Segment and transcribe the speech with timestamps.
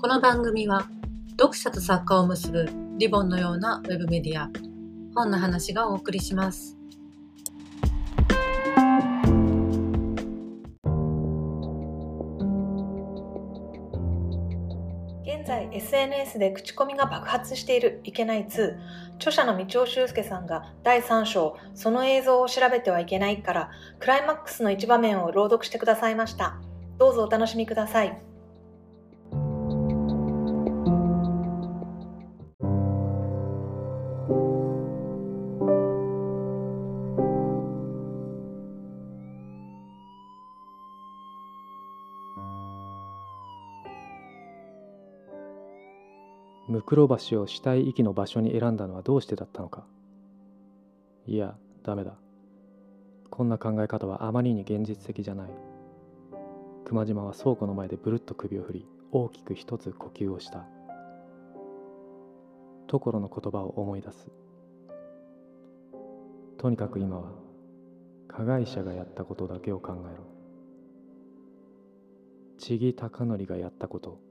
[0.00, 0.88] この番組は
[1.32, 4.48] 読者と作家を結ぶリボンのようなウェブメディア。
[5.14, 6.78] 本の話がお送りします。
[15.22, 18.78] 現在 SNS で口コミが爆発しているいけない2
[19.16, 26.58] 著者の道尾修介さんが第3章その映像を調べてはいけないからクライマックスの一場面を朗読してくださいました。
[26.96, 28.29] どうぞお楽しみください。
[46.80, 49.84] ムクロ橋を死体遺棄の場所に選んだのはどうしてだったのか。
[51.26, 52.14] いやダメだ。
[53.28, 55.50] こんな考え方はあまりに現実的じゃない。
[56.86, 60.64] 熊島は倉庫の前でブルッと首を振り大きく一つ呼吸をした。
[62.86, 64.30] 所の言葉を思い出す。
[66.56, 67.32] とにかく今は
[68.26, 70.24] 加害者がやったことだけを考えろ。
[72.56, 74.29] 千木貴則がやったこと。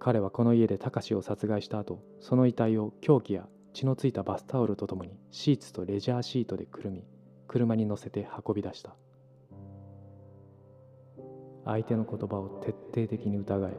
[0.00, 7.04] 彼はこの家で高志を殺害した後その遺体を凶器や血のついたバスタオルとともにシーツとレジャーシートでくるみ
[7.46, 8.94] 車に乗せて運び出した。
[11.64, 13.76] 相手の言葉を徹底的に疑え。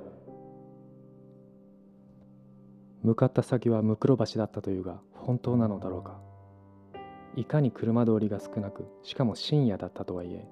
[3.02, 6.20] 向かった先はムクロ橋だったというが本当なのだろうか。
[7.36, 10.46] いかに車通りが少なくしかも深夜だったとはいえ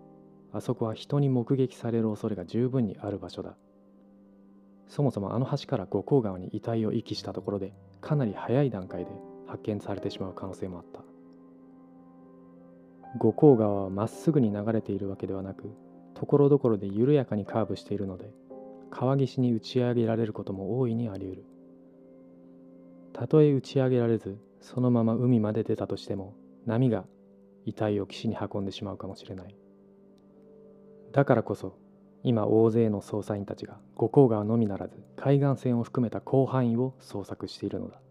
[0.53, 3.57] あそこは人に目撃される恐れが十分にある場所だ。
[4.89, 9.11] そもそもあの橋から五甲川に遺体を遺棄したところでかなり早い段階で
[9.47, 11.01] 発見されてしまう可能性もあった。
[13.17, 15.71] 五甲川はまっすぐに流れているわけではなく
[16.13, 18.31] ところどころで緩やかにカーブしているので
[18.91, 21.45] 川岸に打ち上げられることも大いにあり得る。
[23.13, 27.05] たとえ打ち上げられずそのまま海まで出たとしても波が
[27.65, 29.55] 遺体を岸に運んでしまうかもしれない。
[31.11, 31.75] だからこそ
[32.23, 38.01] 今大勢の捜査員たちが五甲川のみならず海岸線を含めた広範囲を捜索しているのだ。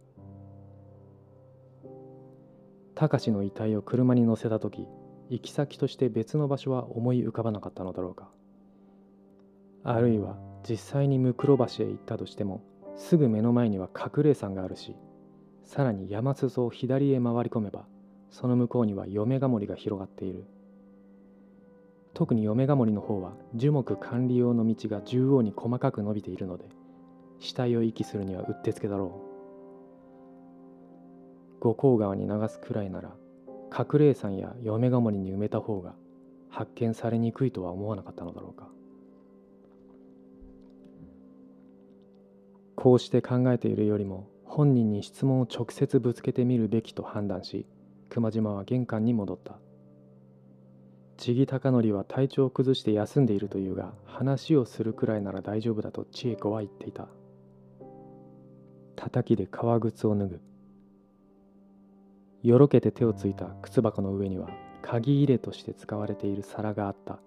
[2.94, 4.88] 高志の遺体を車に乗せた時
[5.28, 8.30] 行き先として別の場所は思い浮かばなかったのだろうか。
[9.84, 10.36] あるいは
[10.68, 12.62] 実際にムクロ橋へ行ったとしても
[12.96, 14.96] すぐ目の前には隠れ山があるし
[15.64, 17.86] さらに山裾を左へ回り込めば
[18.30, 20.44] その向こうには嫁ヶ森が広がっている。
[22.18, 26.64] 特に嫁ヶ森の方は樹木管理用の道が縦横に細かく伸びているので
[27.38, 29.28] 死体を遺棄するにはうってつけだろう。
[31.60, 33.14] 五甲川に流すくらいなら
[33.72, 35.94] 隠れ山や嫁ヶ森に埋めた方が
[36.48, 38.68] 発見されにくいとは思わなかったのだろうか。
[42.74, 47.64] こうして考えているよりも本人に質問を直接ぶつけてみるべきと判断し
[48.08, 49.60] 熊島は玄関に戻った。
[51.18, 57.08] 千木貴則は体調を崩して休んでいるというが話をするくらいなら大丈夫だと千恵子は言っていた。
[58.94, 60.40] 叩きで革靴を脱ぐ。
[62.44, 64.48] よろけて手をついた靴箱の上には
[64.80, 67.18] 鍵入れとして使われている皿があった。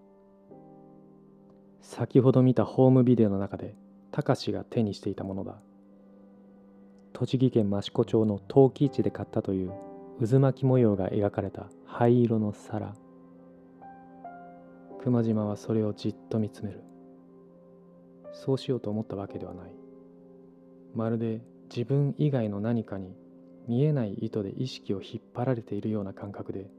[1.82, 3.76] 先ほど見たホームビデオの中で
[4.14, 5.56] 貴司が手にしていたものだ。
[7.12, 9.74] 栃木県益子町の陶器市で買ったという
[10.26, 12.94] 渦巻き模様が描かれた灰色の皿。
[15.04, 16.84] 熊島はそれをじっと見つめる。
[18.34, 19.74] そうしようと思ったわけではない。
[20.94, 23.16] まるで自分以外の何かに
[23.68, 26.70] 見えない糸で意識を引っ張られているような感覚で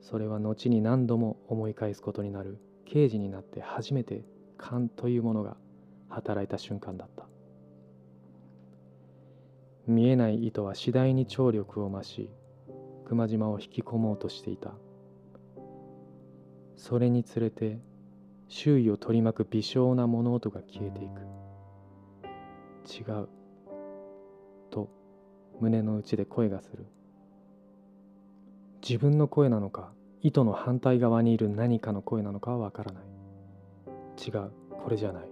[0.00, 2.58] それは後に何度も思い返すことになる。
[2.86, 4.24] 刑事になって初めて
[4.56, 5.56] 勘というものが
[6.08, 7.26] 働いた瞬間だった。
[9.86, 12.30] 見えない糸は次第に張力を増し
[13.04, 14.72] 熊島を引き込もうとしていた。
[16.76, 17.78] それにつれて
[18.48, 21.22] 周囲を取り巻く微小な物音が消えていく。
[22.88, 23.28] 違う
[24.70, 24.88] と
[25.58, 26.86] 胸の内で声がする。
[28.88, 29.90] 自分の声なのか
[30.22, 33.04] 糸の反対側にいる何かの声なのかはわからない。
[34.24, 35.28] 違うこれじゃない。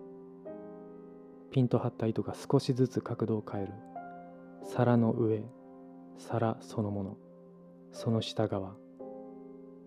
[1.52, 3.72] ピンと張った糸が少しずつ角度を変える。
[4.64, 5.44] 皿の上
[6.18, 7.16] 皿そのもの
[7.92, 8.74] その下側。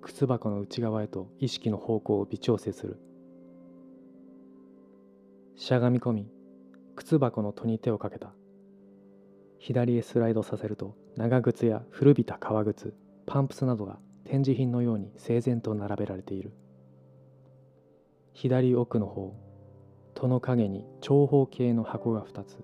[0.08, 2.98] 靴箱の内側へと意識の方向を微調整する。
[5.58, 6.32] しゃがみ込み
[6.96, 8.32] 靴箱の戸に手をかけた。
[9.60, 12.96] 左へスライドさせると長靴や古びた革靴
[13.26, 16.54] パンプスなどが展示品のように整然と並べられている。
[18.32, 19.36] 左奥の方
[20.16, 22.64] 戸の影に長方形の箱が2つ。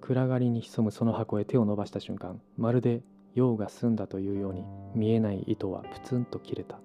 [0.00, 3.02] 暗がりに潜むその箱へ手を伸ばした瞬間まるで
[3.34, 4.64] 用が済んだというように
[4.94, 6.80] 見えない糸はプツンと切れた。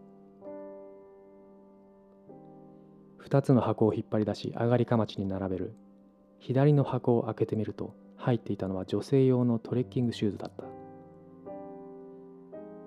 [3.21, 5.73] 2つの箱を引っ張り出し上がりかまちに並べる。
[6.39, 10.65] 左の箱を開けてみると入っていたのは女性用のトレッキングシューズだった。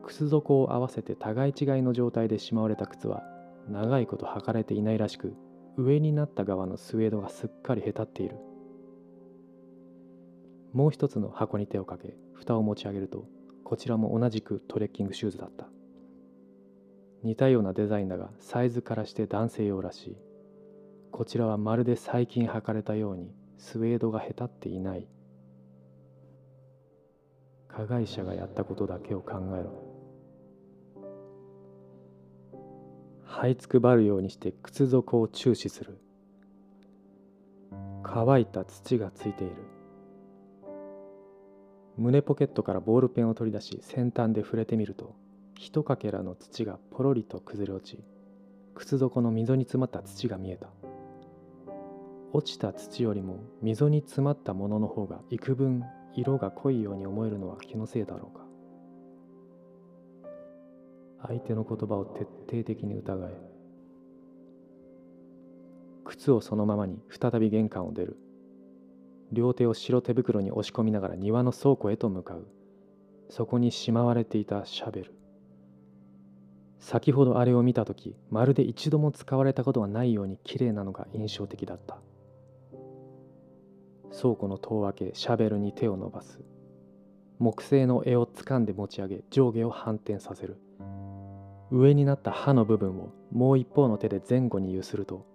[0.04, 3.24] 靴底を合わせて互い違いの状態でしまわれた靴は
[3.68, 5.34] 長いこと履かれていないらしく
[5.76, 8.36] 上になった側のスウェードがすっかりへたっている。
[10.72, 13.26] もう一つの箱に手をかけ蓋を持ち上げると
[13.68, 15.66] こちらも同じくトレッキングシューズだった。
[17.24, 20.16] 似たようなデザインだがサイズからして男性用らしい。
[21.10, 25.08] こちらはまるで最近履かれたようにスウェードがへたっていない。
[27.66, 29.72] 加害者がやったことだけを考えろ。
[33.26, 35.98] 這いつくばるようにして靴底を注視する。
[38.04, 39.75] 乾いた土がついている。
[41.98, 45.14] 胸ポケットからボールペンを取り出し先端で触れてみると
[45.58, 48.04] 一かけらの土がポロリと崩れ落ち
[48.74, 50.68] 靴底の溝に詰まった土が見えた。
[52.32, 55.82] 落ちた土よりも溝に詰まったものの方が幾分
[56.14, 58.44] 色が濃いように思えるのは気のせいだろうか。
[61.26, 63.40] 相手の言葉を徹底的に疑え
[66.04, 68.18] 靴をそのままに再び玄関を出る。
[69.32, 72.46] 両手を白手袋に押し込みながら庭の倉庫へと向かう。
[73.28, 75.14] そこにしまわれていたシャベル。
[76.78, 81.98] 先ほどあれを見た時まるで一度も使われたことがないように綺麗なのが印象的だった。
[84.12, 86.40] 倉庫の戸を開けシャベルに手を伸ばす。
[87.38, 90.58] 木製の柄を掴んで持ち上げ上下を反転させる。
[91.70, 95.26] 上になった刃の部分をもう一方の手で前後に揺すると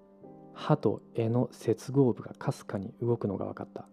[0.53, 3.87] 刃と柄の接合部がかすかに動くのが分かった。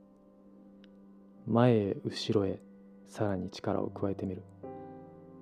[1.47, 2.61] 前へ後ろへ
[3.09, 4.43] さらに力を加えてみる。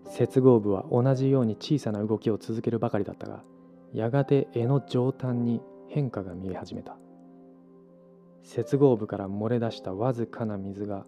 [0.04, 3.42] 接合部は同じように小さな動きを続けるばかりだったが
[3.92, 6.96] やがて柄の上端に変化が見え始めた。
[8.42, 11.06] 接合部から漏れ出したわずかな水が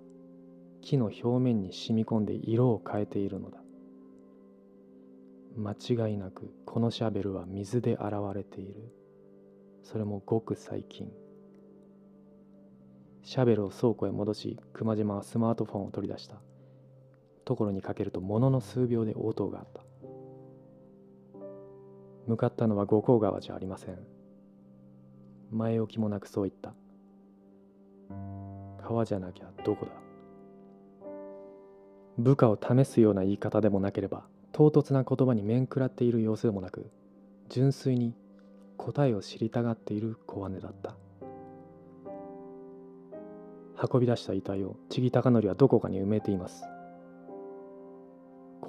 [0.81, 3.59] 木の表面に染み込んで色を変えているのだ。
[5.57, 8.93] 間違いなくこのシャベルは水で洗われている。
[9.83, 11.11] それもごく最近。
[13.23, 16.37] シャベルを倉庫へ戻し熊島はスマートフォンを取り出した。
[17.45, 19.83] ところにかけるとものの数秒で応答があった。
[22.27, 23.99] 向かったのは五甲川じゃありません。
[25.51, 26.75] 前置きもなくそう言った。
[28.83, 29.93] 川じゃなきゃどこだ。
[32.19, 36.91] 部下を試すような言い方でもなければ唐突な言葉に面食らっている様子でもなく
[37.49, 38.15] 純粋に
[38.79, 40.97] 答えを知りたがっている小姉だった。
[43.93, 46.65] 運び出した遺体を千木貴則はどこかに埋めています。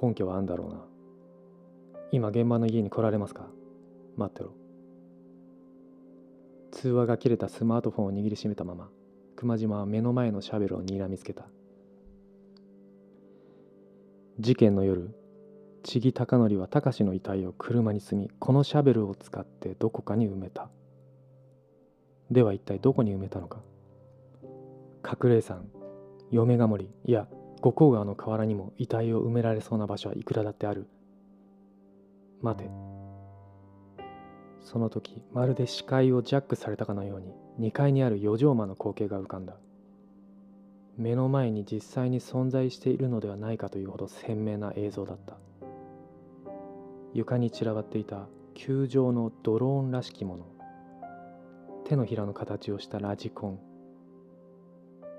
[0.00, 0.84] 根拠はあんだろうな。
[2.12, 3.48] 今現場の家に来られますか？
[4.16, 4.52] 待ってろ。
[6.72, 8.88] 通話が切れたスマートフォンを握りしめたまま
[9.36, 11.46] 熊島は目の前のシャベルを睨みつけた。
[14.38, 15.14] 事件の夜
[15.82, 20.68] 千木貴則は隆の遺体を車に積みこのシャベルを使ってどこかに埋めた。
[22.30, 23.60] では一体どこに埋めたのか。
[25.04, 25.64] 隠れ山
[26.30, 27.26] 嫁ヶ森いや
[27.60, 30.86] 五甲川の河原にも遺体を埋められそうな場所はいくらだってある。
[32.42, 32.70] 待て。
[34.60, 39.56] その時まるで視界をジャックされたかのように2階にある四畳間の光景が浮かんだ。
[40.96, 45.36] 目の前に実際に存在しているのではないかというほど鮮明な映像だった。
[47.12, 50.46] 床に散らばっていた球状のドローンらしきもの。
[51.84, 53.60] 手のひらの形をしたラジコン。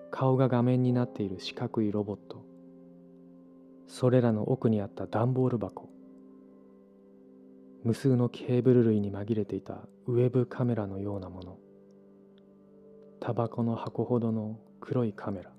[0.09, 2.45] 顔が画面になっている四角いロボット。
[3.87, 5.89] それらの奥にあった段ボール箱。
[7.83, 11.57] 無数のケーブル類に紛れていたウェブカメラのようなもの。
[13.19, 15.51] タバコの箱ほどの黒いカメラ。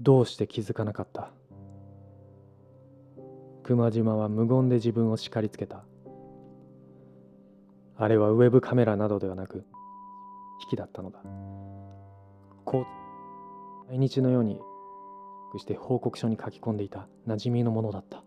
[0.00, 1.30] どうして気づかなかった？
[3.66, 5.84] 熊島は無言で自分を叱りつけた。
[7.96, 9.64] あれはウェブカメラなどではなく
[10.62, 11.18] 引きだったのだ。
[12.64, 12.86] こ
[13.88, 14.60] う毎日のように
[15.58, 18.22] して報告書に書き込んでいた馴染みのものだった。